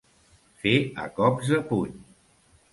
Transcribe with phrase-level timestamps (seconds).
[0.63, 0.73] Fer
[1.05, 1.95] a cops de puny.